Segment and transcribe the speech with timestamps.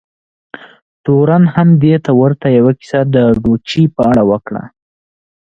[1.03, 4.63] تورن هم دې ته ورته یوه کیسه د ډوچي په اړه وکړه.